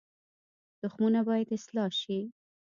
تخمونه 0.79 1.19
باید 1.29 1.53
اصلاح 1.57 1.89
شي 2.01 2.19